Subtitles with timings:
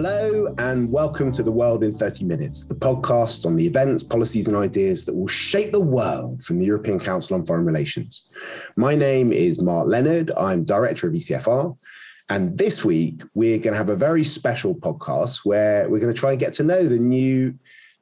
[0.00, 4.46] Hello, and welcome to The World in 30 Minutes, the podcast on the events, policies,
[4.46, 8.30] and ideas that will shape the world from the European Council on Foreign Relations.
[8.76, 10.30] My name is Mark Leonard.
[10.38, 11.76] I'm director of ECFR.
[12.28, 16.20] And this week, we're going to have a very special podcast where we're going to
[16.20, 17.52] try and get to know the new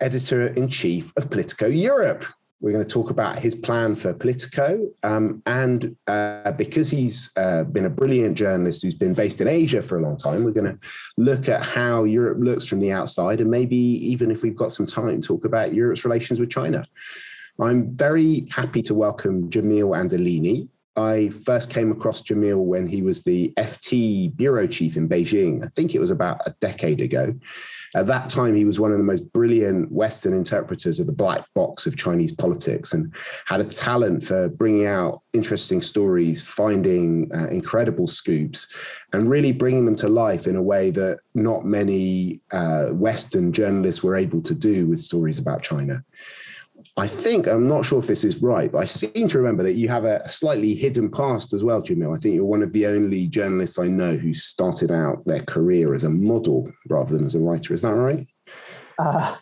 [0.02, 2.26] editor in chief of Politico Europe,
[2.60, 4.88] we're going to talk about his plan for Politico.
[5.02, 9.82] Um, and uh, because he's uh, been a brilliant journalist who's been based in Asia
[9.82, 10.88] for a long time, we're going to
[11.18, 13.40] look at how Europe looks from the outside.
[13.40, 16.84] And maybe even if we've got some time, talk about Europe's relations with China.
[17.58, 20.68] I'm very happy to welcome Jamil Anderlini.
[20.96, 25.64] I first came across Jamil when he was the FT bureau chief in Beijing.
[25.64, 27.34] I think it was about a decade ago.
[27.94, 31.44] At that time, he was one of the most brilliant Western interpreters of the black
[31.54, 37.48] box of Chinese politics and had a talent for bringing out interesting stories, finding uh,
[37.48, 38.66] incredible scoops,
[39.12, 44.02] and really bringing them to life in a way that not many uh, Western journalists
[44.02, 46.02] were able to do with stories about China.
[46.96, 49.74] I think I'm not sure if this is right, but I seem to remember that
[49.74, 52.16] you have a slightly hidden past as well, Jamil.
[52.16, 55.94] I think you're one of the only journalists I know who started out their career
[55.94, 57.74] as a model rather than as a writer.
[57.74, 58.26] Is that right?
[58.98, 59.36] Uh,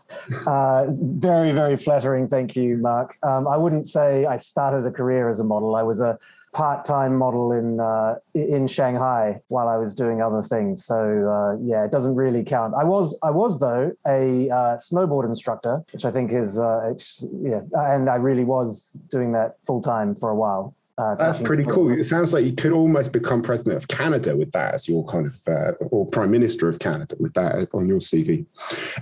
[0.47, 2.27] uh, very, very flattering.
[2.27, 3.15] Thank you, Mark.
[3.23, 5.77] Um, I wouldn't say I started a career as a model.
[5.77, 6.19] I was a
[6.55, 10.85] part-time model in uh, in Shanghai while I was doing other things.
[10.85, 12.75] So uh, yeah, it doesn't really count.
[12.75, 16.95] I was I was though a uh, snowboard instructor, which I think is uh,
[17.43, 20.75] yeah, and I really was doing that full time for a while.
[20.97, 21.91] Uh, That's pretty cool.
[21.93, 25.27] It sounds like you could almost become president of Canada with that as your kind
[25.27, 28.47] of, uh, or prime minister of Canada with that on your CV.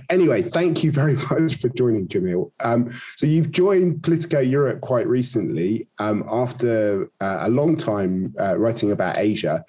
[0.09, 2.51] Anyway, thank you very much for joining, Jamil.
[2.61, 8.57] Um, so you've joined Politico Europe quite recently um, after uh, a long time uh,
[8.57, 9.63] writing about Asia.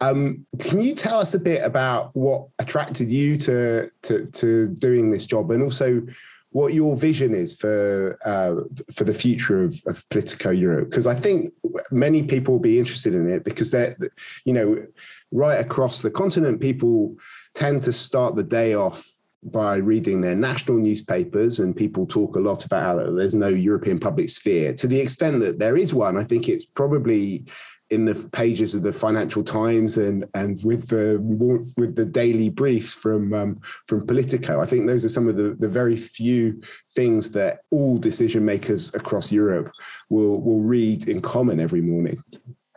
[0.00, 5.10] Um, can you tell us a bit about what attracted you to, to, to doing
[5.10, 6.00] this job and also
[6.50, 8.54] what your vision is for uh,
[8.94, 11.52] for the future of, of Politico Europe, because I think
[11.90, 13.96] many people will be interested in it because they're,
[14.44, 14.86] you know,
[15.30, 17.16] right across the continent, people
[17.54, 19.06] tend to start the day off
[19.42, 23.98] by reading their national newspapers, and people talk a lot about how there's no European
[23.98, 24.72] public sphere.
[24.74, 27.44] To the extent that there is one, I think it's probably
[27.90, 31.18] in the pages of the Financial Times and and with the
[31.76, 34.60] with the daily briefs from um, from Politico.
[34.60, 36.60] I think those are some of the, the very few
[36.90, 39.72] things that all decision makers across Europe
[40.10, 42.22] will will read in common every morning.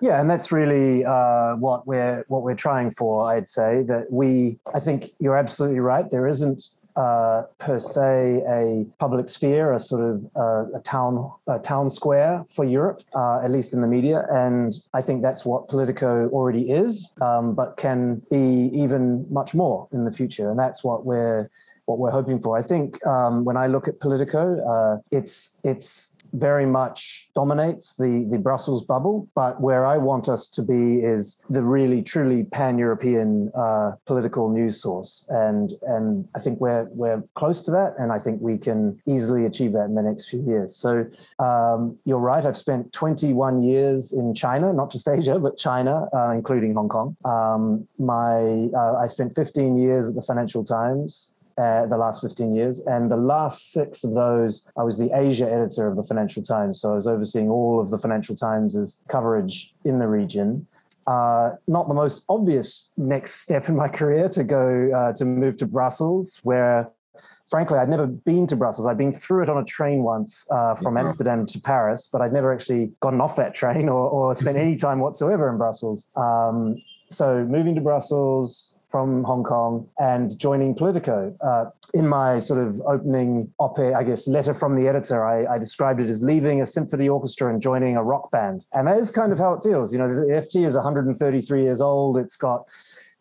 [0.01, 3.31] Yeah, and that's really uh, what we're what we're trying for.
[3.31, 4.59] I'd say that we.
[4.73, 6.09] I think you're absolutely right.
[6.09, 11.59] There isn't uh, per se a public sphere, a sort of uh, a town a
[11.59, 14.25] town square for Europe, uh, at least in the media.
[14.29, 19.87] And I think that's what Politico already is, um, but can be even much more
[19.91, 20.49] in the future.
[20.49, 21.49] And that's what we're
[21.85, 22.57] what we're hoping for.
[22.57, 28.27] I think um, when I look at Politico, uh, it's it's very much dominates the,
[28.31, 29.27] the Brussels bubble.
[29.35, 34.81] But where I want us to be is the really truly pan-European uh, political news
[34.81, 35.25] source.
[35.29, 37.95] And and I think we're we're close to that.
[37.97, 40.75] And I think we can easily achieve that in the next few years.
[40.75, 41.05] So
[41.39, 42.45] um, you're right.
[42.45, 47.15] I've spent 21 years in China, not just Asia, but China, uh, including Hong Kong.
[47.25, 52.55] Um, my uh, I spent 15 years at the Financial Times uh, the last 15
[52.55, 52.79] years.
[52.87, 56.81] And the last six of those, I was the Asia editor of the Financial Times.
[56.81, 60.65] So I was overseeing all of the Financial Times' coverage in the region.
[61.07, 65.57] Uh, not the most obvious next step in my career to go uh, to move
[65.57, 66.89] to Brussels, where
[67.47, 68.87] frankly, I'd never been to Brussels.
[68.87, 70.97] I'd been through it on a train once uh, from.
[70.97, 74.77] Amsterdam to Paris, but I'd never actually gotten off that train or, or spent any
[74.77, 76.09] time whatsoever in Brussels.
[76.15, 81.35] Um, so moving to Brussels, from Hong Kong and joining Politico.
[81.41, 85.57] Uh, in my sort of opening op-ed, I guess, letter from the editor, I, I,
[85.57, 88.65] described it as leaving a symphony orchestra and joining a rock band.
[88.73, 89.91] And that is kind of how it feels.
[89.91, 92.17] You know, the FT is 133 years old.
[92.17, 92.69] It's got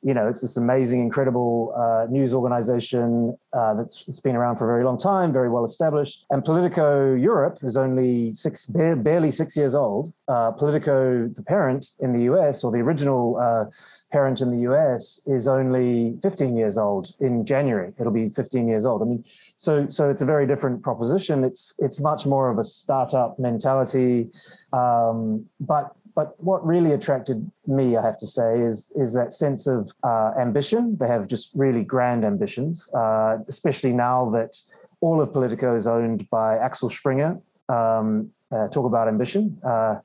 [0.02, 4.64] you know, it's this amazing, incredible uh, news organization uh, that's it's been around for
[4.64, 6.24] a very long time, very well established.
[6.30, 10.12] And Politico Europe is only six, barely six years old.
[10.26, 13.66] Uh, Politico, the parent in the US, or the original uh,
[14.10, 17.92] parent in the US, is only 15 years old in January.
[17.98, 19.02] It'll be 15 years old.
[19.02, 19.24] I mean,
[19.58, 21.44] so so it's a very different proposition.
[21.44, 24.30] It's it's much more of a startup mentality,
[24.72, 29.66] um, but but what really attracted me, I have to say, is is that sense
[29.66, 30.96] of uh, ambition.
[30.98, 34.56] They have just really grand ambitions, uh, especially now that
[35.00, 37.38] all of Politico is owned by Axel Springer.
[37.68, 39.56] Um, uh, talk about ambition.
[39.64, 39.96] Uh,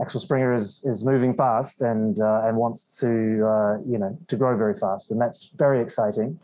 [0.00, 4.36] Axel Springer is is moving fast and uh, and wants to uh, you know to
[4.36, 6.38] grow very fast, and that's very exciting.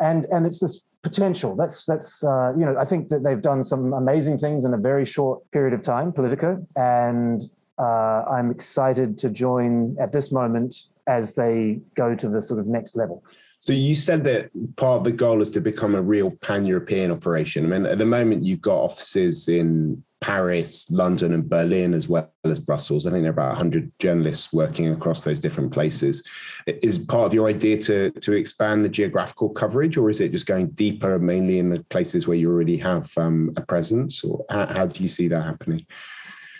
[0.00, 1.54] And and it's this potential.
[1.54, 4.78] That's that's uh, you know I think that they've done some amazing things in a
[4.78, 7.40] very short period of time, Politico, and
[7.78, 10.74] uh, I'm excited to join at this moment
[11.06, 13.24] as they go to the sort of next level.
[13.60, 17.64] So you said that part of the goal is to become a real pan-European operation.
[17.64, 22.32] I mean, at the moment you've got offices in Paris, London, and Berlin, as well
[22.44, 23.06] as Brussels.
[23.06, 26.26] I think there are about 100 journalists working across those different places.
[26.66, 30.46] Is part of your idea to to expand the geographical coverage, or is it just
[30.46, 34.24] going deeper, mainly in the places where you already have um, a presence?
[34.24, 35.86] Or how, how do you see that happening?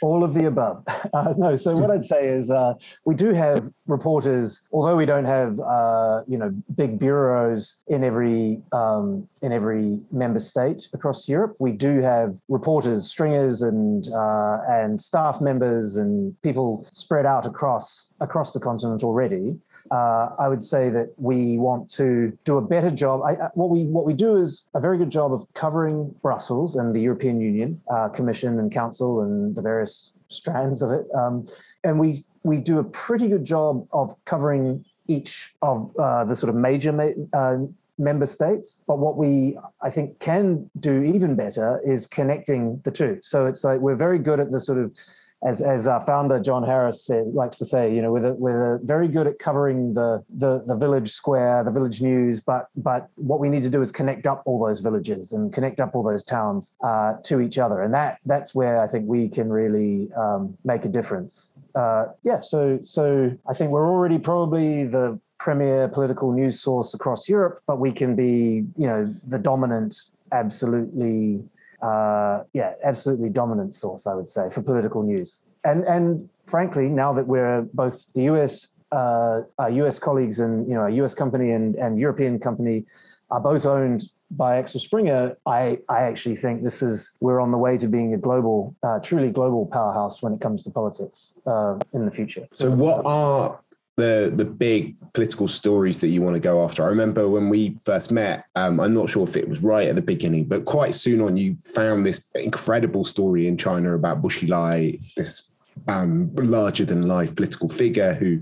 [0.02, 0.84] All of the above.
[1.14, 2.74] Uh, no, so what I'd say is uh,
[3.06, 8.60] we do have reporters, although we don't have uh, you know big bureaus in every
[8.72, 11.56] um, in every member state across Europe.
[11.58, 18.12] We do have reporters, stringers, and uh, and staff members, and people spread out across
[18.20, 19.56] across the continent already.
[19.90, 23.22] Uh, I would say that we want to do a better job.
[23.22, 26.94] I, what we what we do is a very good job of covering Brussels and
[26.94, 29.87] the European Union uh, Commission and Council and the various
[30.28, 31.06] strands of it.
[31.14, 31.46] Um,
[31.84, 36.50] and we we do a pretty good job of covering each of uh, the sort
[36.50, 37.58] of major ma- uh,
[37.98, 38.84] member states.
[38.86, 43.18] But what we, I think, can do even better is connecting the two.
[43.22, 44.96] So it's like we're very good at the sort of
[45.44, 49.08] as as our founder John Harris likes to say, you know, we're, the, we're very
[49.08, 53.48] good at covering the, the the village square, the village news, but but what we
[53.48, 56.76] need to do is connect up all those villages and connect up all those towns
[56.82, 60.84] uh, to each other, and that that's where I think we can really um, make
[60.84, 61.50] a difference.
[61.74, 67.28] Uh, yeah, so so I think we're already probably the premier political news source across
[67.28, 69.94] Europe, but we can be, you know, the dominant,
[70.32, 71.44] absolutely
[71.82, 75.44] uh, yeah, absolutely dominant source, I would say, for political news.
[75.64, 80.74] And and frankly, now that we're both the US uh, our US colleagues and you
[80.74, 82.84] know a US company and and European company
[83.30, 87.58] are both owned by Axel Springer, I, I actually think this is we're on the
[87.58, 91.78] way to being a global, uh, truly global powerhouse when it comes to politics uh,
[91.94, 92.46] in the future.
[92.52, 93.58] So, what are
[93.98, 96.84] the the big political stories that you want to go after.
[96.84, 98.44] I remember when we first met.
[98.54, 101.36] Um, I'm not sure if it was right at the beginning, but quite soon on,
[101.36, 105.50] you found this incredible story in China about Bo Xilai, this
[105.88, 108.40] um, larger than life political figure who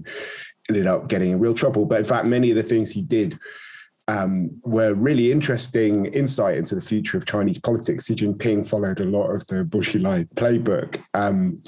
[0.69, 1.87] ended up getting in real trouble.
[1.87, 3.39] But in fact, many of the things he did
[4.09, 8.07] um, were really interesting insight into the future of Chinese politics.
[8.07, 11.03] Xi Jinping followed a lot of the Bo Xilai playbook.
[11.15, 11.63] Um,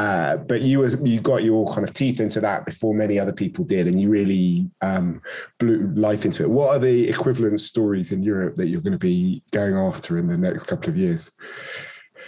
[0.00, 3.34] uh, but you was you got your kind of teeth into that before many other
[3.34, 5.20] people did, and you really um,
[5.58, 6.48] blew life into it.
[6.48, 10.26] What are the equivalent stories in Europe that you're going to be going after in
[10.26, 11.30] the next couple of years?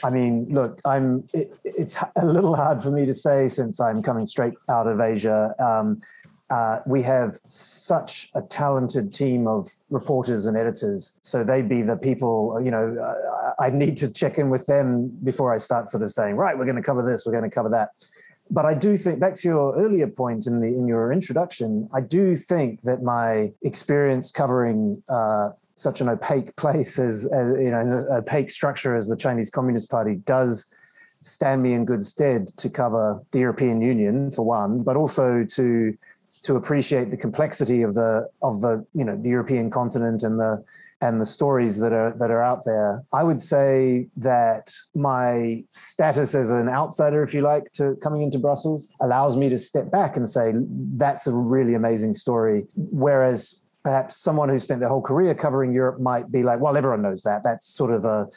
[0.05, 1.27] I mean, look, I'm.
[1.33, 5.01] It, it's a little hard for me to say since I'm coming straight out of
[5.01, 5.55] Asia.
[5.59, 5.99] Um,
[6.53, 11.19] uh, we have such a talented team of reporters and editors.
[11.23, 15.09] So they'd be the people, you know, uh, I need to check in with them
[15.25, 17.55] before I start sort of saying, right, we're going to cover this, we're going to
[17.55, 17.93] cover that.
[18.51, 22.03] But I do think back to your earlier point in the in your introduction, I
[22.03, 27.81] do think that my experience covering uh, such an opaque place as, as you know,
[27.81, 30.67] an opaque structure as the Chinese Communist Party does
[31.23, 35.97] stand me in good stead to cover the European Union for one, but also to
[36.43, 40.63] to appreciate the complexity of the of the you know the European continent and the
[41.01, 43.03] and the stories that are that are out there.
[43.13, 48.39] I would say that my status as an outsider, if you like, to coming into
[48.39, 50.53] Brussels allows me to step back and say
[50.97, 52.65] that's a really amazing story.
[52.75, 57.03] Whereas perhaps someone who spent their whole career covering Europe might be like, well, everyone
[57.03, 57.43] knows that.
[57.43, 58.29] That's sort of a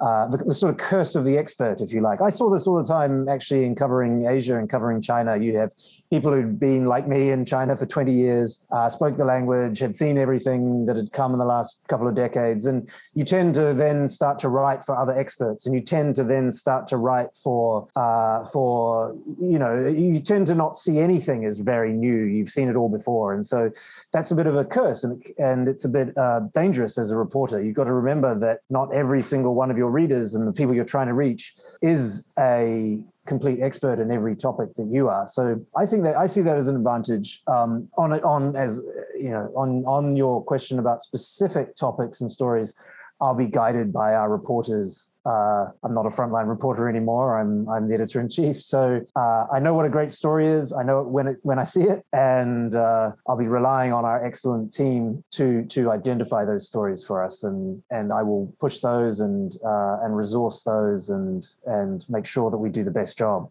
[0.00, 2.20] uh, the, the, sort of curse of the expert, if you like.
[2.20, 5.36] I saw this all the time actually in covering Asia and covering China.
[5.36, 5.72] You have
[6.14, 9.94] people who'd been like me in China for 20 years, uh, spoke the language, had
[9.94, 12.66] seen everything that had come in the last couple of decades.
[12.66, 16.24] And you tend to then start to write for other experts and you tend to
[16.24, 21.44] then start to write for, uh, for you know, you tend to not see anything
[21.44, 22.24] as very new.
[22.24, 23.32] You've seen it all before.
[23.32, 23.70] And so
[24.12, 27.16] that's a bit of a curse and, and it's a bit uh, dangerous as a
[27.16, 27.62] reporter.
[27.62, 30.52] You've got to remember that not every single one of your your readers and the
[30.52, 35.26] people you're trying to reach is a complete expert in every topic that you are.
[35.26, 37.42] So I think that I see that as an advantage.
[37.46, 38.82] Um, on on as
[39.16, 42.74] you know, on on your question about specific topics and stories,
[43.20, 47.38] I'll be guided by our reporters uh, I'm not a frontline reporter anymore.
[47.38, 50.72] I'm I'm the editor in chief, so uh, I know what a great story is.
[50.72, 54.04] I know it when it when I see it, and uh, I'll be relying on
[54.04, 58.80] our excellent team to to identify those stories for us, and and I will push
[58.80, 63.16] those and uh, and resource those and and make sure that we do the best
[63.16, 63.48] job.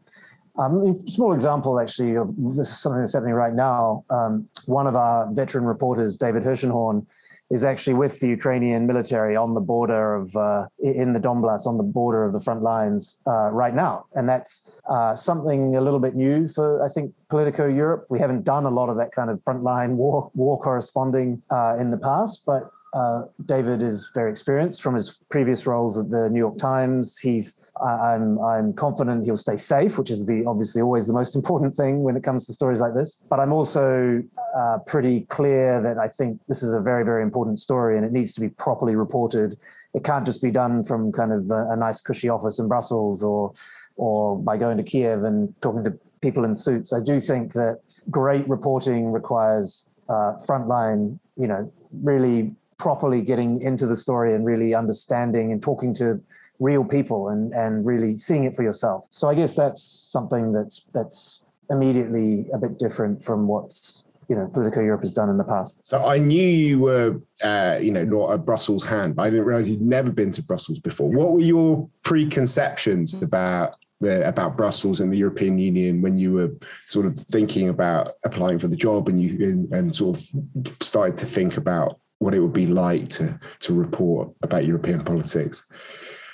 [0.59, 4.05] Um, small example, actually, of this is something that's happening right now.
[4.11, 7.07] Um, one of our veteran reporters, David Herszenhorn,
[7.53, 11.77] is actually with the Ukrainian military on the border of uh, in the Donbass, on
[11.77, 15.99] the border of the front lines uh, right now, and that's uh, something a little
[15.99, 18.07] bit new for I think Politico Europe.
[18.09, 21.91] We haven't done a lot of that kind of frontline war war corresponding uh, in
[21.91, 26.37] the past, but uh, David is very experienced from his previous roles at the New
[26.37, 27.17] York Times.
[27.17, 31.75] He's, I'm, I'm confident he'll stay safe, which is the obviously always the most important
[31.75, 33.25] thing when it comes to stories like this.
[33.29, 34.21] But I'm also
[34.55, 38.11] uh, pretty clear that I think this is a very, very important story, and it
[38.11, 39.57] needs to be properly reported.
[39.95, 43.23] It can't just be done from kind of a, a nice, cushy office in Brussels
[43.23, 43.53] or,
[43.95, 46.93] or by going to Kiev and talking to people in suits.
[46.93, 47.79] I do think that
[48.11, 51.71] great reporting requires uh, frontline, you know,
[52.03, 56.21] really properly getting into the story and really understanding and talking to
[56.59, 59.07] real people and and really seeing it for yourself.
[59.09, 64.47] So I guess that's something that's that's immediately a bit different from what's you know
[64.47, 65.87] Politico Europe has done in the past.
[65.87, 69.45] So I knew you were uh, you know not a Brussels hand, but I didn't
[69.45, 71.09] realize you'd never been to Brussels before.
[71.09, 76.51] What were your preconceptions about the, about Brussels and the European Union when you were
[76.85, 81.17] sort of thinking about applying for the job and you and, and sort of started
[81.17, 85.65] to think about what it would be like to to report about European politics?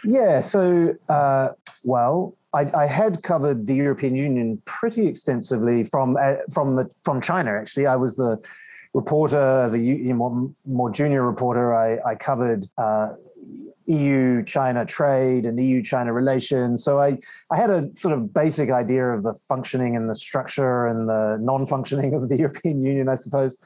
[0.03, 1.49] Yeah, so uh,
[1.83, 7.19] well, I, I, had covered the European Union pretty extensively from uh, from the from
[7.21, 7.51] China.
[7.51, 8.41] Actually, I was the
[8.93, 11.73] reporter as a more, more junior reporter.
[11.73, 12.65] I, I covered.
[12.77, 13.09] Uh,
[13.87, 16.83] EU China trade and EU China relations.
[16.83, 17.17] So I,
[17.49, 21.39] I had a sort of basic idea of the functioning and the structure and the
[21.41, 23.57] non functioning of the European Union, I suppose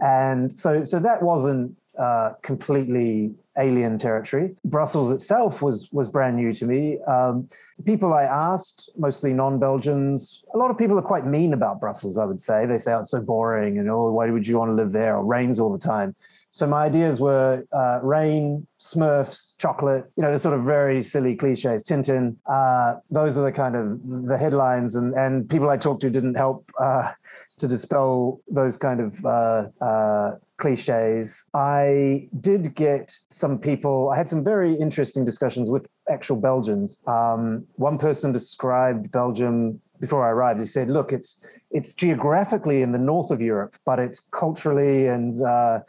[0.00, 4.54] and so so that wasn't uh, completely alien territory.
[4.64, 6.98] Brussels itself was was brand new to me.
[7.08, 7.48] Um,
[7.84, 12.16] people I asked, mostly non-Belgians, a lot of people are quite mean about Brussels.
[12.16, 14.70] I would say they say oh, it's so boring and oh, why would you want
[14.70, 15.16] to live there?
[15.16, 16.14] Or rains all the time.
[16.50, 21.36] So my ideas were uh, rain, Smurfs, chocolate, you know, the sort of very silly
[21.36, 22.36] cliches, Tintin.
[22.46, 26.36] Uh, those are the kind of the headlines, and and people I talked to didn't
[26.36, 27.12] help uh,
[27.58, 31.44] to dispel those kind of uh, uh, cliches.
[31.52, 34.10] I did get some people.
[34.10, 37.02] I had some very interesting discussions with actual Belgians.
[37.06, 42.92] Um, one person described Belgium before I arrived, he said, "Look, it's it's geographically in
[42.92, 45.80] the north of Europe, but it's culturally and uh,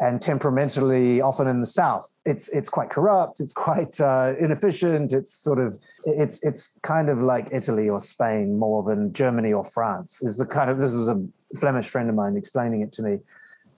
[0.00, 2.12] and temperamentally often in the south.
[2.24, 7.22] It's it's quite corrupt it's quite uh, inefficient it's sort of it's it's kind of
[7.22, 11.08] like italy or spain more than germany or france is the kind of this was
[11.08, 11.24] a
[11.56, 13.18] flemish friend of mine explaining it to me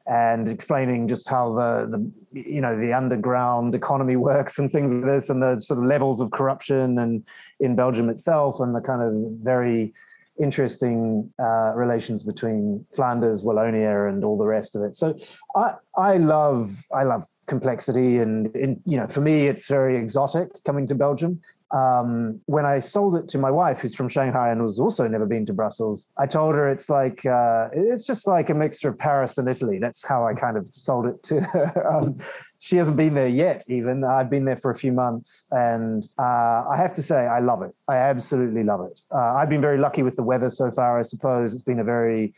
[0.07, 5.05] and explaining just how the, the you know the underground economy works and things like
[5.05, 7.27] this and the sort of levels of corruption and
[7.61, 9.13] in belgium itself and the kind of
[9.43, 9.93] very
[10.41, 14.97] interesting uh, relations between Flanders, Wallonia, and all the rest of it.
[14.97, 15.17] So
[15.57, 18.51] I I love I love complexity, and
[18.85, 21.41] you know for me it's very exotic coming to Belgium
[21.73, 25.27] um, when I sold it to my wife, who's from Shanghai and was also never
[25.27, 28.99] been to Brussels, I told her it's like uh, it's just like a mixture of
[28.99, 29.79] Paris and Italy.
[29.79, 31.87] That's how I kind of sold it to her.
[31.93, 32.17] um,
[32.61, 33.65] she hasn't been there yet.
[33.69, 37.41] Even I've been there for a few months, and uh, I have to say I
[37.41, 37.75] love it.
[37.89, 39.01] I absolutely love it.
[39.11, 40.99] Uh, I've been very lucky with the weather so far.
[40.99, 42.35] I suppose it's been a very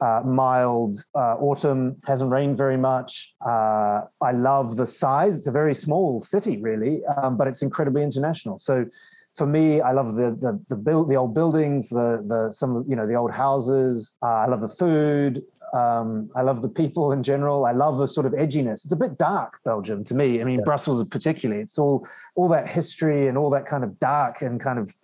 [0.00, 3.34] uh, mild uh, autumn, hasn't rained very much.
[3.44, 5.36] Uh, I love the size.
[5.36, 8.60] It's a very small city, really, um, but it's incredibly international.
[8.60, 8.86] So
[9.32, 12.94] for me, I love the the the, build, the old buildings, the the some you
[12.94, 14.16] know the old houses.
[14.22, 15.42] Uh, I love the food.
[15.76, 17.66] Um, I love the people in general.
[17.66, 18.84] I love the sort of edginess.
[18.84, 20.40] It's a bit dark, Belgium, to me.
[20.40, 20.64] I mean, yeah.
[20.64, 21.60] Brussels particularly.
[21.60, 24.94] It's all all that history and all that kind of dark and kind of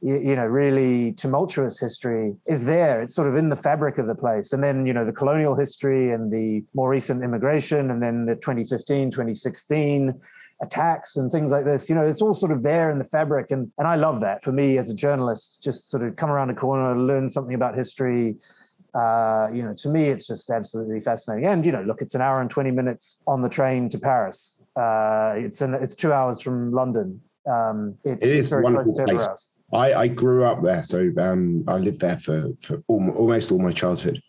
[0.00, 4.06] you, you know really tumultuous history is there it's sort of in the fabric of
[4.06, 8.02] the place and then you know the colonial history and the more recent immigration and
[8.02, 10.12] then the 2015 2016
[10.60, 13.50] attacks and things like this you know it's all sort of there in the fabric
[13.50, 16.50] and and i love that for me as a journalist just sort of come around
[16.50, 18.36] a corner learn something about history
[18.94, 21.46] uh, you know, to me, it's just absolutely fascinating.
[21.46, 24.62] And you know, look, it's an hour and twenty minutes on the train to Paris.
[24.76, 27.20] Uh, it's an, it's two hours from London.
[27.46, 29.60] Um, it's, it is it's very close to place.
[29.72, 33.58] I, I grew up there, so um, I lived there for, for all, almost all
[33.58, 34.22] my childhood.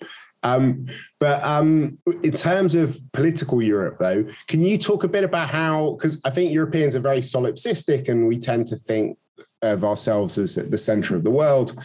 [0.43, 0.87] Um,
[1.19, 5.95] but um, in terms of political Europe, though, can you talk a bit about how?
[5.97, 9.17] Because I think Europeans are very solipsistic, and we tend to think
[9.61, 11.79] of ourselves as at the centre of the world.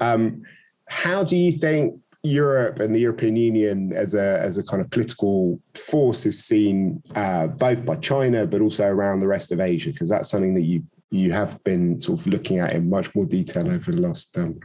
[0.00, 0.42] Um,
[0.88, 4.90] how do you think Europe and the European Union as a as a kind of
[4.90, 9.90] political force is seen uh, both by China but also around the rest of Asia
[9.90, 13.24] because that's something that you you have been sort of looking at in much more
[13.24, 14.60] detail over the last um,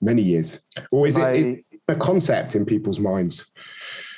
[0.00, 0.62] many years.
[0.92, 1.56] Or is, it, is
[1.88, 3.52] a concept in people's minds?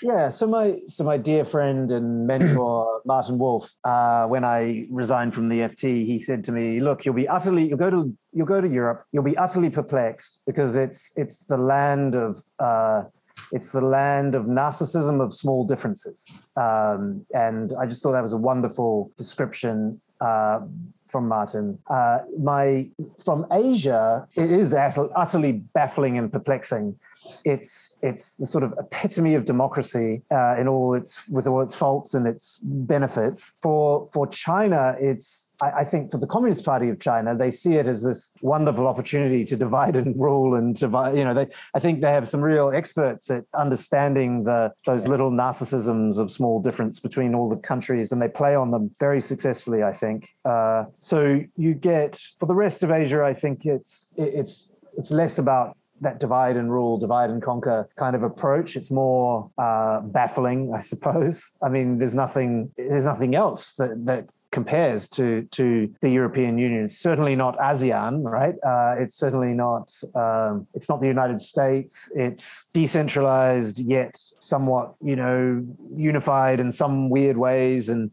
[0.07, 5.35] Yeah, so my so my dear friend and mentor Martin Wolf, uh, when I resigned
[5.35, 8.47] from the FT, he said to me, "Look, you'll be utterly you'll go to you'll
[8.47, 13.03] go to Europe, you'll be utterly perplexed because it's it's the land of uh,
[13.51, 18.33] it's the land of narcissism of small differences." Um, and I just thought that was
[18.33, 20.61] a wonderful description uh,
[21.07, 21.79] from Martin.
[21.89, 22.89] Uh, my
[23.25, 26.97] from Asia, it is utterly baffling and perplexing.
[27.45, 31.75] It's it's the sort of epitome of democracy uh, in all its with all its
[31.75, 33.53] faults and its benefits.
[33.61, 37.77] For for China, it's I, I, think for the Communist Party of China, they see
[37.77, 41.79] it as this wonderful opportunity to divide and rule and to you know they I
[41.79, 47.01] think they have some real experts at understanding the those little narcissisms of small difference
[47.01, 49.83] between all the countries, and they play on them very successfully.
[49.83, 50.29] I think.
[50.45, 55.39] Uh, so you get for the rest of Asia, I think it's it's it's less
[55.39, 58.77] about that divide and rule, divide and conquer kind of approach.
[58.77, 61.57] It's more uh, baffling, I suppose.
[61.63, 66.85] I mean, there's nothing there's nothing else that that compares to to the European Union.
[66.85, 68.55] It's certainly not ASEAN, right?
[68.65, 72.11] Uh, it's certainly not um, it's not the United States.
[72.15, 78.11] It's decentralized yet somewhat, you know, unified in some weird ways and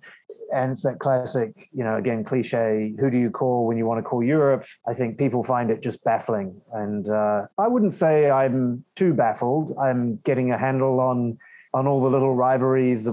[0.53, 3.97] and it's that classic, you know, again, cliche, who do you call when you want
[3.99, 4.65] to call Europe?
[4.87, 6.61] I think people find it just baffling.
[6.73, 9.71] And uh, I wouldn't say I'm too baffled.
[9.81, 11.37] I'm getting a handle on
[11.75, 13.07] on all the little rivalries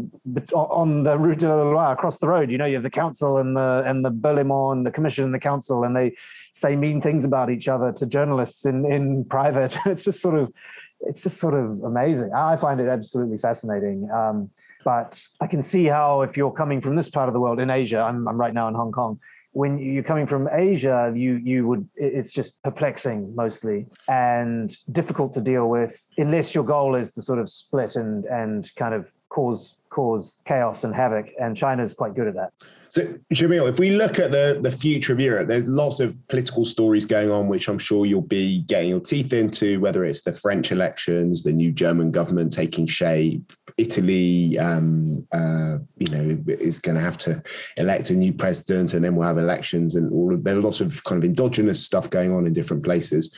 [0.52, 2.50] on the Rue de la Loi across the road.
[2.50, 5.38] You know, you have the council and the and the Berlaymont, the commission and the
[5.38, 6.14] council, and they
[6.52, 9.78] say mean things about each other to journalists in in private.
[9.86, 10.52] It's just sort of
[11.00, 12.32] it's just sort of amazing.
[12.34, 14.10] I find it absolutely fascinating.
[14.10, 14.50] Um,
[14.84, 17.70] but I can see how if you're coming from this part of the world in
[17.70, 19.18] Asia, I'm, I'm right now in Hong Kong.
[19.52, 25.40] When you're coming from Asia, you you would it's just perplexing mostly and difficult to
[25.40, 29.80] deal with unless your goal is to sort of split and and kind of cause
[29.88, 31.30] cause chaos and havoc.
[31.40, 32.52] And China is quite good at that.
[32.90, 36.64] So, Jamil, if we look at the, the future of Europe, there's lots of political
[36.64, 40.32] stories going on, which I'm sure you'll be getting your teeth into, whether it's the
[40.32, 46.96] French elections, the new German government taking shape, Italy, um, uh, you know, is going
[46.96, 47.42] to have to
[47.78, 50.80] elect a new president, and then we'll have elections, and all of, there are lots
[50.80, 53.34] of kind of endogenous stuff going on in different places.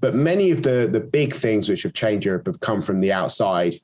[0.00, 3.12] But many of the the big things which have changed Europe have come from the
[3.12, 3.80] outside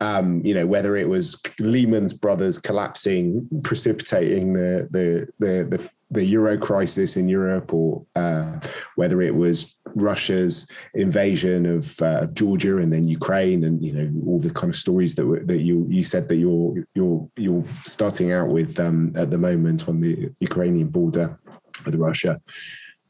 [0.00, 6.24] um, you know, whether it was Lehman's brothers collapsing, precipitating the the the the, the
[6.24, 8.60] euro crisis in Europe, or uh,
[8.94, 14.26] whether it was Russia's invasion of, uh, of, Georgia and then Ukraine, and you know
[14.26, 17.64] all the kind of stories that were, that you you said that you're you're you're
[17.84, 21.36] starting out with um, at the moment on the Ukrainian border
[21.84, 22.38] with Russia.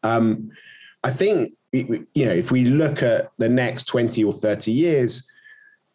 [0.03, 0.51] Um,
[1.05, 5.29] I think you know if we look at the next twenty or thirty years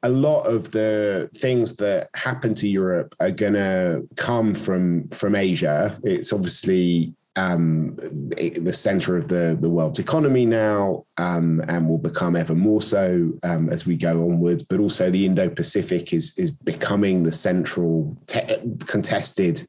[0.04, 5.36] a lot of the things that happen to Europe are going to come from from
[5.36, 5.98] Asia.
[6.04, 12.36] It's obviously um, the center of the, the world's economy now um, and will become
[12.36, 14.64] ever more so um, as we go onwards.
[14.64, 19.68] But also, the Indo Pacific is, is becoming the central te- contested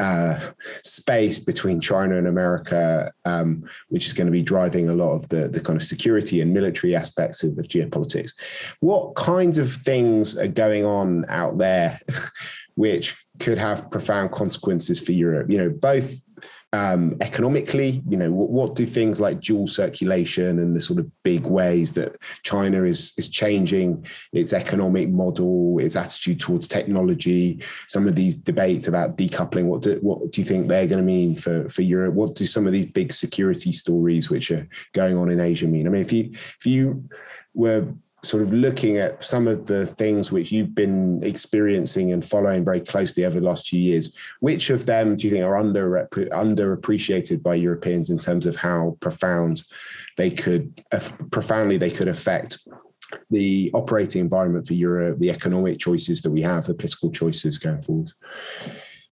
[0.00, 0.38] uh,
[0.82, 5.28] space between China and America, um, which is going to be driving a lot of
[5.28, 8.32] the, the kind of security and military aspects of, of geopolitics.
[8.80, 11.98] What kinds of things are going on out there
[12.74, 15.50] which could have profound consequences for Europe?
[15.50, 16.22] You know, both
[16.72, 18.02] um, economically?
[18.08, 21.92] You know, what, what, do things like dual circulation and the sort of big ways
[21.92, 28.36] that China is is changing its economic model, its attitude towards technology, some of these
[28.36, 29.66] debates about decoupling?
[29.66, 32.14] What do what do you think they're going to mean for for Europe?
[32.14, 35.86] What do some of these big security stories which are going on in Asia mean?
[35.86, 37.08] I mean, if you if you
[37.54, 37.86] were
[38.24, 42.80] sort of looking at some of the things which you've been experiencing and following very
[42.80, 47.42] closely over the last few years, which of them do you think are under underappreciated
[47.42, 49.64] by Europeans in terms of how profound
[50.16, 52.58] they could uh, profoundly they could affect
[53.30, 57.82] the operating environment for Europe, the economic choices that we have, the political choices going
[57.82, 58.10] forward?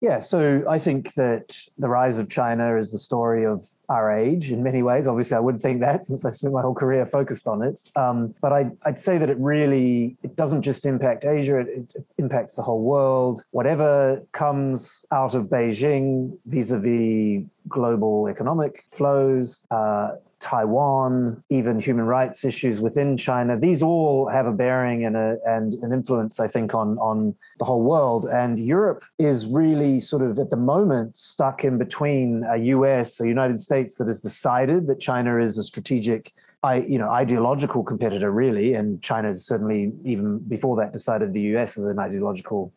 [0.02, 4.50] Yeah, so I think that the rise of China is the story of our age
[4.50, 5.08] in many ways.
[5.08, 7.82] Obviously, I wouldn't think that since I spent my whole career focused on it.
[7.98, 12.06] Um, but I'd, I'd, say that it really it doesn't just impact Asia; it, it
[12.18, 13.44] impacts the whole world.
[13.52, 22.80] Whatever comes out of Beijing vis-a-vis global economic flows, uh, Taiwan, even human rights issues
[22.80, 23.60] within China.
[23.60, 27.66] These all have a bearing and, a, and an influence, I think, on, on the
[27.66, 28.26] whole world.
[28.26, 33.28] And Europe is really sort of at the moment stuck in between a US, a
[33.28, 36.32] United States that has decided that China is a strategic,
[36.64, 38.74] I you know, ideological competitor, really.
[38.74, 42.74] And China certainly, even before that, decided the US is an ideological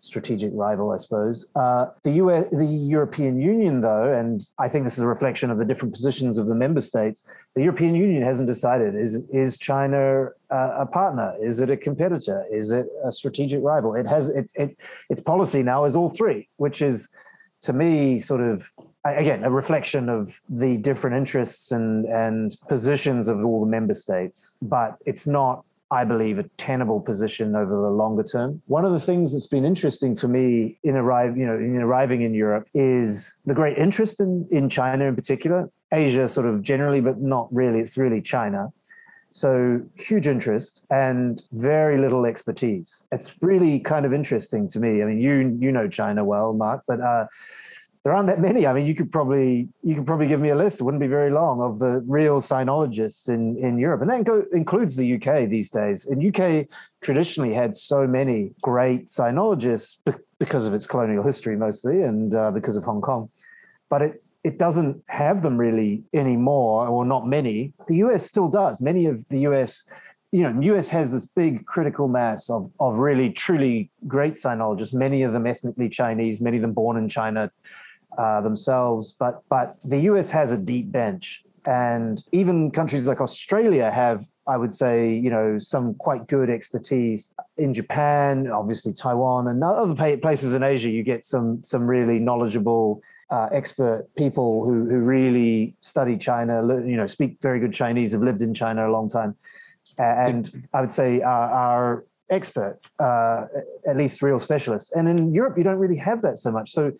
[0.00, 1.50] strategic rival, I suppose.
[1.54, 5.58] Uh, the US, the European Union, though, and I think this is a reflection of
[5.58, 7.30] the different positions of the member states.
[7.54, 11.34] The European Union hasn't decided: is is China uh, a partner?
[11.40, 12.44] Is it a competitor?
[12.50, 13.94] Is it a strategic rival?
[13.94, 14.76] It has its it,
[15.08, 17.08] its policy now is all three, which is
[17.62, 18.70] to me sort of
[19.04, 24.56] again a reflection of the different interests and and positions of all the member states
[24.62, 28.62] but it's not I believe, a tenable position over the longer term.
[28.66, 32.22] One of the things that's been interesting for me in arrive, you know, in arriving
[32.22, 37.00] in Europe is the great interest in, in China in particular, Asia sort of generally,
[37.00, 37.80] but not really.
[37.80, 38.72] It's really China.
[39.32, 43.06] So huge interest and very little expertise.
[43.12, 45.02] It's really kind of interesting to me.
[45.02, 47.26] I mean, you you know China well, Mark, but uh,
[48.02, 48.66] there aren't that many.
[48.66, 50.80] I mean, you could probably you could probably give me a list.
[50.80, 54.96] It wouldn't be very long of the real sinologists in in Europe, and that includes
[54.96, 56.06] the UK these days.
[56.06, 56.66] And UK
[57.02, 59.98] traditionally had so many great sinologists
[60.38, 63.28] because of its colonial history mostly, and uh, because of Hong Kong.
[63.90, 67.74] But it it doesn't have them really anymore, or not many.
[67.86, 68.80] The US still does.
[68.80, 69.84] Many of the US
[70.32, 75.22] you know, US has this big critical mass of of really truly great sinologists, many
[75.22, 77.50] of them ethnically Chinese, many of them born in China,
[78.18, 83.90] uh, themselves, but but the US has a deep bench, and even countries like Australia
[83.90, 87.34] have, I would say, you know, some quite good expertise.
[87.56, 93.02] In Japan, obviously Taiwan, and other places in Asia, you get some some really knowledgeable.
[93.30, 98.22] Uh, expert people who who really study China, you know, speak very good Chinese, have
[98.22, 99.36] lived in China a long time,
[99.98, 103.46] and I would say are, expert, uh,
[103.86, 104.92] at least real specialists.
[104.92, 106.70] And in Europe, you don't really have that so much.
[106.70, 106.92] So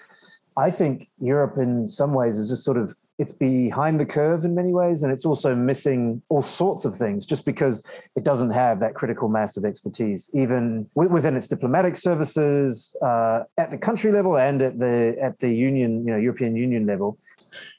[0.57, 4.55] I think Europe, in some ways, is just sort of it's behind the curve in
[4.55, 7.87] many ways, and it's also missing all sorts of things just because
[8.17, 13.71] it doesn't have that critical mass of expertise, even within its diplomatic services uh, at
[13.71, 17.19] the country level and at the at the union, you know, European Union level,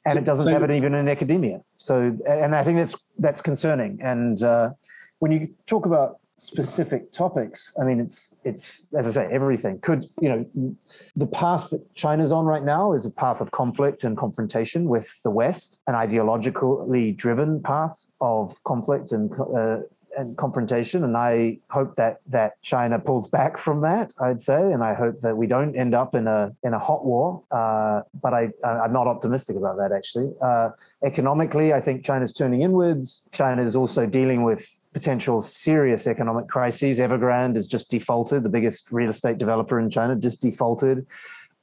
[0.08, 1.60] and it doesn't have it even in academia.
[1.78, 4.00] So, and I think that's that's concerning.
[4.04, 4.70] And uh,
[5.18, 7.72] when you talk about specific topics.
[7.80, 10.76] I mean, it's it's as I say, everything could you know
[11.16, 15.22] the path that China's on right now is a path of conflict and confrontation with
[15.22, 19.78] the West, an ideologically driven path of conflict and uh,
[20.18, 21.04] and confrontation.
[21.04, 24.14] And I hope that that China pulls back from that.
[24.20, 27.06] I'd say, and I hope that we don't end up in a in a hot
[27.06, 27.44] war.
[27.52, 30.32] Uh, but I I'm not optimistic about that actually.
[30.42, 30.70] Uh,
[31.04, 33.28] economically, I think China's turning inwards.
[33.32, 37.00] China is also dealing with potential serious economic crises.
[37.00, 38.44] Evergrande has just defaulted.
[38.44, 41.06] The biggest real estate developer in China just defaulted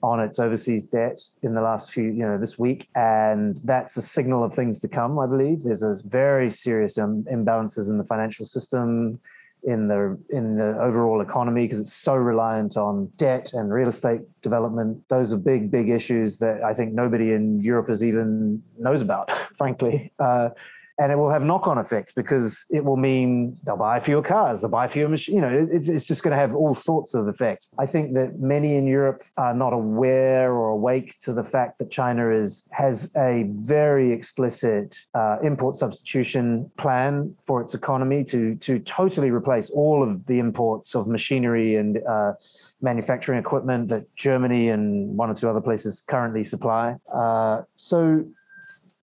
[0.03, 2.89] on its overseas debt in the last few, you know, this week.
[2.95, 5.63] And that's a signal of things to come, I believe.
[5.63, 9.19] There's a very serious imbalances in the financial system,
[9.65, 14.21] in the in the overall economy, because it's so reliant on debt and real estate
[14.41, 15.03] development.
[15.09, 19.31] Those are big, big issues that I think nobody in Europe has even knows about,
[19.57, 20.13] frankly.
[20.21, 20.51] Uh,
[20.99, 24.71] and it will have knock-on effects because it will mean they'll buy fewer cars, they'll
[24.71, 25.35] buy fewer machines.
[25.35, 27.71] You know, it's, it's just going to have all sorts of effects.
[27.79, 31.91] I think that many in Europe are not aware or awake to the fact that
[31.91, 38.79] China is has a very explicit uh, import substitution plan for its economy to to
[38.81, 42.33] totally replace all of the imports of machinery and uh,
[42.81, 46.97] manufacturing equipment that Germany and one or two other places currently supply.
[47.13, 48.25] Uh, so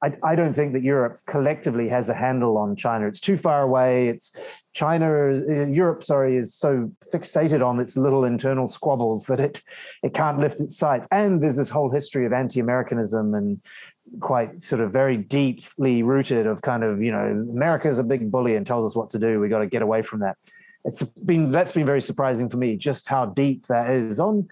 [0.04, 3.08] I, I, don't think that Europe collectively has a handle on China.
[3.08, 4.10] It's too far away.
[4.10, 4.36] It's
[4.74, 9.62] China, uh, Europe, sorry, is so fixated on its little internal squabbles that it
[10.04, 11.08] it can't lift its sights.
[11.12, 13.62] And there's this whole history of anti-Americanism and
[14.20, 18.56] quite sort of very deeply rooted of kind of you know America's a big bully
[18.56, 19.40] and tells us what to do.
[19.40, 20.38] We got to get away from that.
[20.84, 24.48] It's been that's been very surprising for me just how deep that is on,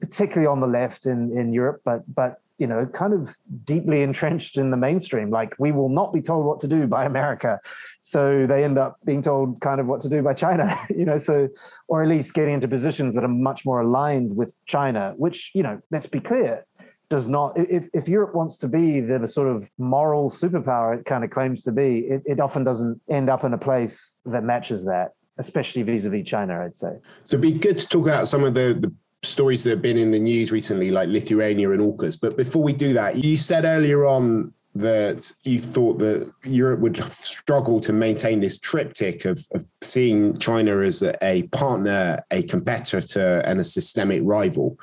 [0.00, 4.56] particularly on the left in in Europe, but but you know, kind of deeply entrenched
[4.56, 5.30] in the mainstream.
[5.30, 7.60] Like, we will not be told what to do by America.
[8.00, 11.18] So they end up being told kind of what to do by China, you know,
[11.18, 11.48] so,
[11.88, 15.62] or at least getting into positions that are much more aligned with China, which, you
[15.62, 16.64] know, let's be clear,
[17.08, 21.22] does not, if, if Europe wants to be the sort of moral superpower it kind
[21.22, 24.84] of claims to be, it, it often doesn't end up in a place that matches
[24.84, 26.92] that especially vis-a-vis China, I'd say.
[27.24, 28.92] So it'd be good to talk about some of the, the
[29.26, 32.18] stories that have been in the news recently, like Lithuania and AUKUS.
[32.20, 36.96] But before we do that, you said earlier on that you thought that Europe would
[36.96, 43.40] struggle to maintain this triptych of, of seeing China as a, a partner, a competitor,
[43.46, 44.78] and a systemic rival.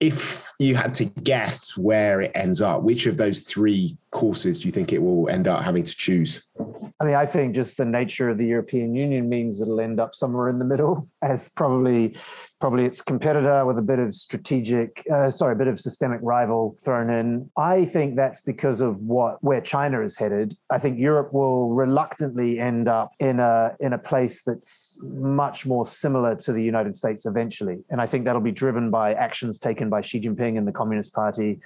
[0.00, 4.66] If you had to guess where it ends up, which of those three courses do
[4.66, 6.44] you think it will end up having to choose?
[7.02, 10.14] I mean, I think just the nature of the European Union means it'll end up
[10.14, 12.16] somewhere in the middle, as probably
[12.62, 16.76] probably its competitor with a bit of strategic, uh, sorry, a bit of systemic rival
[16.80, 17.50] thrown in.
[17.56, 20.54] I think that's because of what where China is headed.
[20.70, 25.84] I think Europe will reluctantly end up in a in a place that's much more
[25.84, 29.90] similar to the United States eventually, and I think that'll be driven by actions taken
[29.90, 31.58] by Xi Jinping and the Communist Party,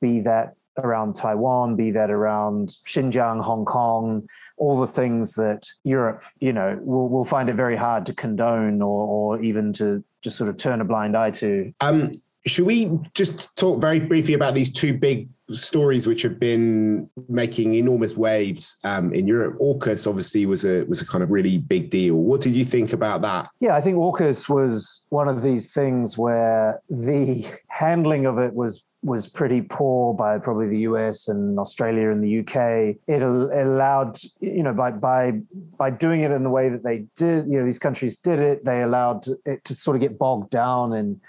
[0.00, 4.26] be that around Taiwan, be that around Xinjiang, Hong Kong,
[4.56, 8.80] all the things that Europe, you know, will, will find it very hard to condone
[8.82, 11.72] or, or even to just sort of turn a blind eye to.
[11.80, 12.10] Um,
[12.46, 17.74] should we just talk very briefly about these two big stories which have been making
[17.74, 19.58] enormous waves um, in Europe?
[19.60, 22.16] AUKUS obviously was a was a kind of really big deal.
[22.16, 23.48] What did you think about that?
[23.60, 28.82] Yeah, I think AUKUS was one of these things where the handling of it was
[29.04, 32.96] was pretty poor by probably the US and Australia and the UK.
[33.08, 35.40] It allowed, you know, by by
[35.76, 38.64] by doing it in the way that they did, you know, these countries did it.
[38.64, 41.20] They allowed it to sort of get bogged down in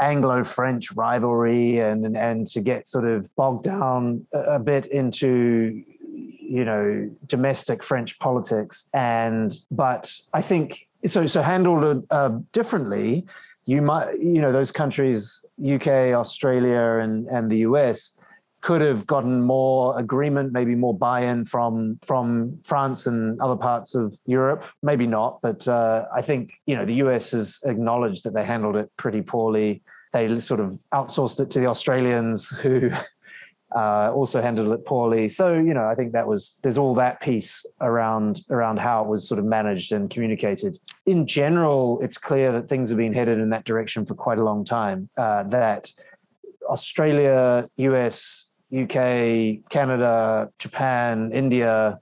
[0.00, 5.82] Anglo-French rivalry and and, to get sort of bogged down a, a bit into
[6.40, 8.88] you know domestic French politics.
[8.94, 11.26] And but I think so.
[11.26, 13.26] So handled uh, differently
[13.70, 18.18] you might, you know, those countries, UK, Australia, and and the US,
[18.60, 24.16] could have gotten more agreement, maybe more buy-in from from France and other parts of
[24.26, 24.64] Europe.
[24.82, 28.76] Maybe not, but uh, I think you know the US has acknowledged that they handled
[28.76, 29.82] it pretty poorly.
[30.12, 32.90] They sort of outsourced it to the Australians, who
[33.74, 35.28] uh, also handled it poorly.
[35.28, 39.08] So you know, I think that was there's all that piece around around how it
[39.08, 40.78] was sort of managed and communicated.
[41.06, 44.44] In general, it's clear that things have been headed in that direction for quite a
[44.44, 45.08] long time.
[45.16, 45.90] Uh, that
[46.68, 51.98] Australia, US, UK, Canada, Japan, India.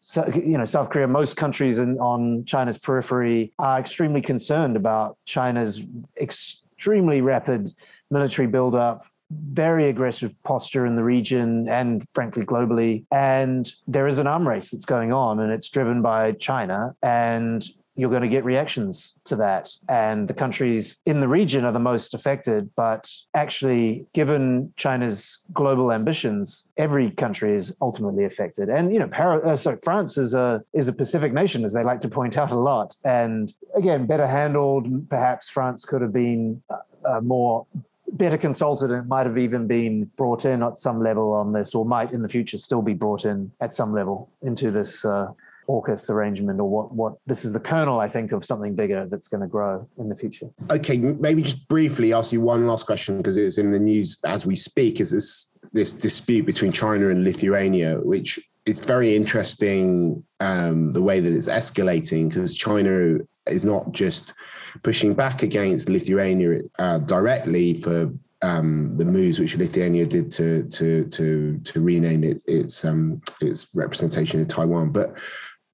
[0.00, 5.16] So, you know, South Korea, most countries in, on China's periphery are extremely concerned about
[5.26, 5.82] China's
[6.20, 7.72] extremely rapid
[8.10, 13.04] military buildup, very aggressive posture in the region and frankly globally.
[13.10, 16.94] And there is an arm race that's going on and it's driven by China.
[17.02, 19.70] And you're going to get reactions to that.
[19.88, 22.70] And the countries in the region are the most affected.
[22.76, 28.68] But actually, given China's global ambitions, every country is ultimately affected.
[28.68, 31.84] And you know, Para, uh, sorry, France is a is a Pacific nation, as they
[31.84, 32.96] like to point out a lot.
[33.04, 35.08] And again, better handled.
[35.08, 36.62] Perhaps France could have been
[37.04, 37.66] uh, more
[38.12, 41.84] better consulted and might have even been brought in at some level on this, or
[41.84, 45.28] might in the future still be brought in at some level into this uh,
[45.72, 46.92] AUKUS arrangement, or what?
[46.92, 50.08] What this is the kernel, I think, of something bigger that's going to grow in
[50.08, 50.50] the future.
[50.70, 54.44] Okay, maybe just briefly ask you one last question because it's in the news as
[54.44, 55.00] we speak.
[55.00, 61.20] Is this this dispute between China and Lithuania, which is very interesting, um, the way
[61.20, 64.34] that it's escalating because China is not just
[64.82, 71.06] pushing back against Lithuania uh, directly for um, the moves which Lithuania did to to
[71.06, 75.16] to to rename it, its um, its representation in Taiwan, but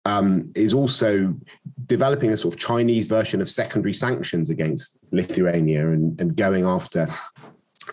[0.08, 1.34] um, is also
[1.84, 7.06] developing a sort of Chinese version of secondary sanctions against Lithuania and, and going after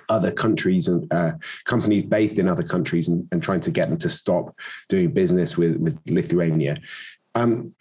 [0.08, 1.34] other countries and uh,
[1.66, 4.56] companies based in other countries and, and, trying to get them to stop
[4.88, 6.78] doing business with, with Lithuania.
[7.36, 7.76] Um,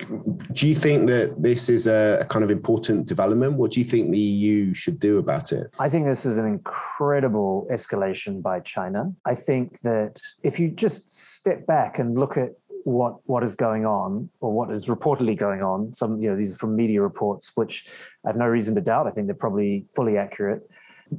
[0.53, 3.55] do you think that this is a, a, kind of important development?
[3.55, 5.73] What do you think the EU should do about it?
[5.79, 9.13] I think this is an incredible escalation by China.
[9.25, 12.51] I think that if you just step back and look at
[12.85, 16.53] what what is going on or what is reportedly going on, some you know these
[16.53, 17.87] are from media reports, which
[18.25, 19.07] I have no reason to doubt.
[19.07, 20.63] I think they're probably fully accurate.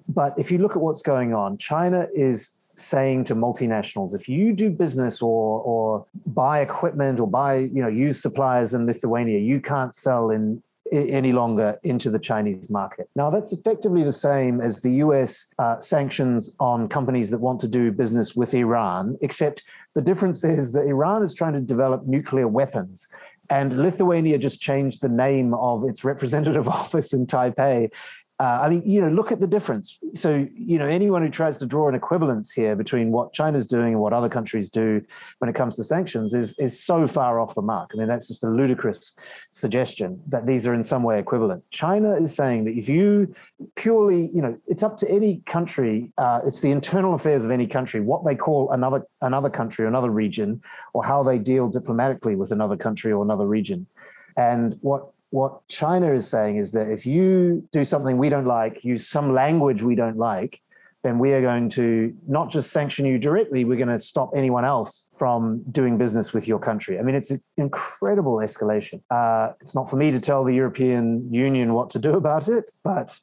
[0.08, 4.54] But if you look at what's going on, China is saying to multinationals if you
[4.54, 9.62] do business or or buy equipment or buy you know use suppliers in Lithuania you
[9.62, 13.10] can't sell in any longer into the Chinese market.
[13.16, 17.68] Now, that's effectively the same as the US uh, sanctions on companies that want to
[17.68, 19.64] do business with Iran, except
[19.96, 23.08] the difference is that Iran is trying to develop nuclear weapons.
[23.50, 27.90] And Lithuania just changed the name of its representative office in Taipei
[28.38, 29.98] Uh, I mean, you know, look at the difference.
[30.14, 33.94] So, you know, anyone who tries to draw an equivalence here between what China's doing
[33.94, 35.02] and what other countries do
[35.40, 37.92] when it comes to sanctions is is so far off the mark.
[37.94, 39.18] I mean, that's just a ludicrous
[39.52, 41.64] suggestion that these are in some way equivalent.
[41.72, 43.34] China is saying that if you
[43.76, 46.12] purely, you know, it's up to any country.
[46.18, 49.88] Uh, it's the internal affairs of any country what they call another another country, or
[49.88, 50.62] another region,
[50.94, 53.88] or how they deal diplomatically with another country or another region.
[54.36, 58.86] And what what China is saying is that if you do something we don't like,
[58.86, 60.62] use some language we don't like,
[61.04, 64.64] then we are going to not just sanction you directly, we're going to stop anyone
[64.64, 66.98] else from doing business with your country.
[66.98, 69.02] I mean, it's an incredible escalation.
[69.12, 72.72] Uh, it's not for me to tell the European Union what to do about it,
[72.86, 73.20] but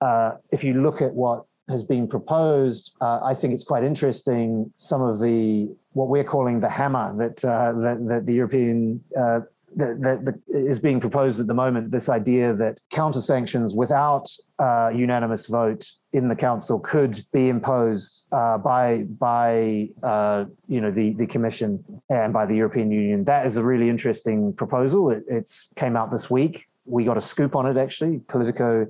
[0.00, 4.72] uh, if you look at what has been proposed, uh, I think it's quite interesting.
[4.78, 9.40] Some of the what we're calling the hammer that uh, that, that the European uh,
[9.76, 15.46] that, is being proposed at the moment this idea that counter sanctions without uh, unanimous
[15.46, 21.26] vote in the council could be imposed uh, by by uh, you know the the
[21.26, 23.24] commission and by the European Union.
[23.24, 25.10] That is a really interesting proposal.
[25.10, 26.66] It it's came out this week.
[26.84, 28.18] We got a scoop on it actually.
[28.28, 28.86] Politico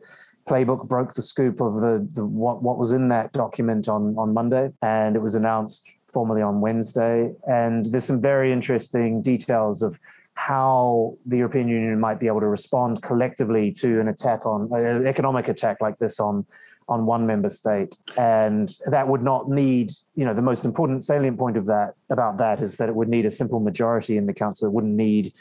[0.49, 4.35] playbook broke the scoop of the, the what what was in that document on on
[4.35, 7.33] Monday and it was announced formally on Wednesday.
[7.49, 9.99] And there's some very interesting details of
[10.35, 15.07] how the European Union might be able to respond collectively to an attack on an
[15.07, 16.47] economic attack like this on
[16.89, 17.97] on one member state.
[18.17, 22.39] And that would not need you know the most important salient point of that about
[22.39, 24.67] that is that it would need a simple majority in the council.
[24.67, 25.33] It wouldn't need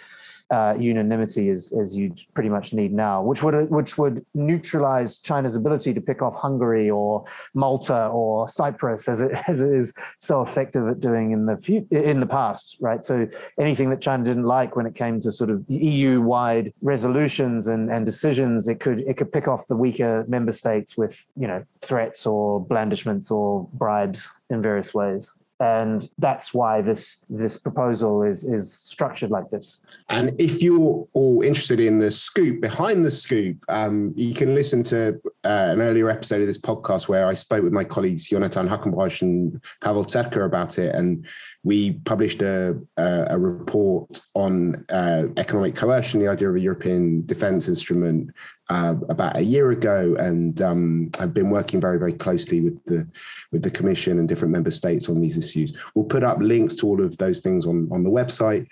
[0.52, 5.56] uh, unanimity as as you pretty much need now, which would which would neutralize China's
[5.56, 10.42] ability to pick off Hungary or Malta or Cyprus as it as it is so
[10.42, 13.04] effective at doing in the few, in the past, right?
[13.04, 13.28] So
[13.60, 17.90] anything that China didn't like when it came to sort of EU wide resolutions and,
[17.90, 21.64] and decisions, it could it could pick off the weaker member states with you know
[21.82, 28.44] threats or blandishments or bribes in various ways and that's why this this proposal is
[28.44, 29.84] is structured like this.
[30.10, 34.84] And if you're all interested in the scoop behind the scoop, um, you can listen
[34.86, 38.68] to uh, an earlier episode of this podcast where I spoke with my colleagues Jonathan
[38.68, 41.28] Hackenbroich and Pawel Zerka about it, and
[41.64, 47.24] we published a a, a report on uh, economic coercion, the idea of a European
[47.28, 48.32] defence instrument,
[48.72, 53.06] uh, about a year ago, and um, I've been working very, very closely with the
[53.52, 55.74] with the Commission and different member states on these issues.
[55.94, 58.68] We'll put up links to all of those things on on the website.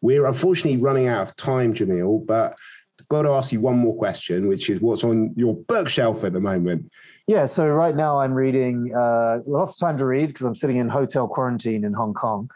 [0.00, 2.56] We're unfortunately running out of time, Jamil, but
[3.00, 6.32] I've got to ask you one more question, which is what's on your bookshelf at
[6.32, 6.90] the moment?
[7.28, 10.78] Yeah, so right now I'm reading uh, lots of time to read because I'm sitting
[10.78, 12.50] in hotel quarantine in Hong Kong.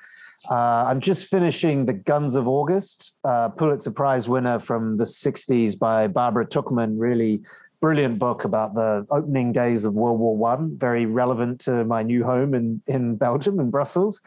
[0.51, 0.55] Uh,
[0.87, 6.07] I'm just finishing The Guns of August, uh, Pulitzer Prize winner from the 60s by
[6.07, 6.95] Barbara Tuchman.
[6.97, 7.43] Really
[7.81, 12.25] brilliant book about the opening days of World War One, very relevant to my new
[12.25, 14.21] home in, in Belgium, in Brussels.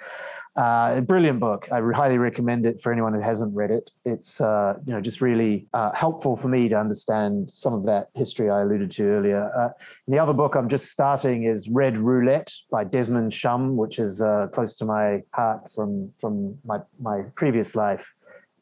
[0.58, 1.70] Uh, a brilliant book.
[1.72, 3.90] I highly recommend it for anyone who hasn't read it.
[4.04, 8.10] It's uh, you know just really uh, helpful for me to understand some of that
[8.16, 9.50] history I alluded to earlier.
[9.58, 9.70] Uh,
[10.10, 14.48] the other book I'm just starting is Red Roulette by Desmond Shum, which is uh,
[14.52, 18.14] close to my heart from from my my previous life.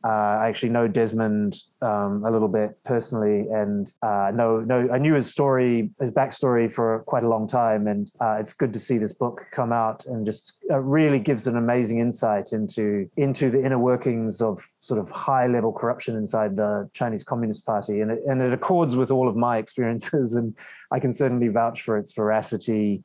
[0.01, 0.07] Uh,
[0.41, 5.13] I actually know Desmond um, a little bit personally, and uh, know know I knew
[5.13, 8.97] his story, his backstory for quite a long time, and uh, it's good to see
[8.97, 13.61] this book come out and just uh, really gives an amazing insight into into the
[13.61, 18.19] inner workings of sort of high level corruption inside the Chinese Communist Party, and it,
[18.25, 20.57] and it accords with all of my experiences, and
[20.91, 23.03] I can certainly vouch for its veracity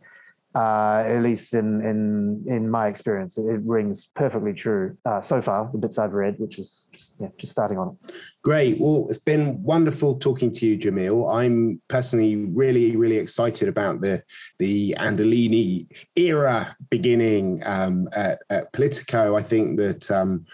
[0.54, 5.68] uh, at least in in in my experience, it, rings perfectly true uh, so far.
[5.72, 8.12] The bits I've read, which is just yeah, just starting on it.
[8.42, 8.78] Great.
[8.78, 11.34] Well, it's been wonderful talking to you, Jamil.
[11.34, 14.22] I'm personally really really excited about the
[14.58, 19.36] the Anderlini era beginning um, at, at, Politico.
[19.36, 20.10] I think that.
[20.10, 20.46] Um,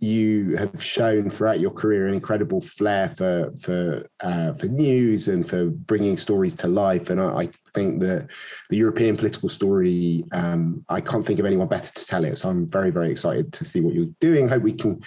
[0.00, 5.48] you have shown throughout your career an incredible flair for for uh, for news and
[5.48, 7.10] for bringing stories to life.
[7.10, 8.28] And I, I think that
[8.70, 12.38] the European political story, um, I can't think of anyone better to tell it.
[12.38, 14.46] So I'm very very excited to see what you're doing.
[14.46, 15.02] Hope we can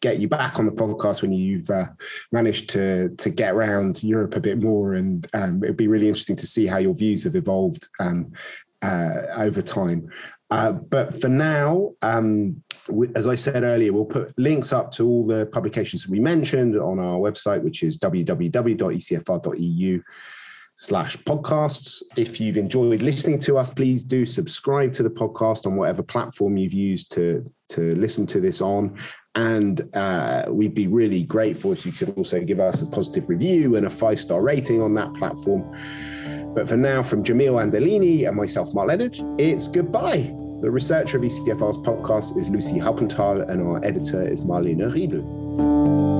[0.00, 1.86] get you back on the podcast when you've uh,
[2.30, 4.94] managed to to get around Europe a bit more.
[4.94, 8.30] And um, it'd be really interesting to see how your views have evolved um,
[8.82, 10.10] uh, over time.
[10.50, 12.62] Uh, but for now, um,
[13.14, 16.98] as I said earlier, we'll put links up to all the publications we mentioned on
[16.98, 18.42] our website, which is www.ecfr.eu
[20.76, 22.02] slash podcasts.
[22.16, 26.56] If you've enjoyed listening to us, please do subscribe to the podcast on whatever platform
[26.56, 28.98] you've used to, to listen to this on.
[29.36, 33.76] And uh, we'd be really grateful if you could also give us a positive review
[33.76, 35.62] and a five star rating on that platform.
[36.54, 40.43] But for now, from Jamil Anderlini and myself, Mark Leonard, it's goodbye.
[40.64, 46.13] The researcher of ECFR's podcast is Lucy Haupenthal, and our editor is Marlene Riedel.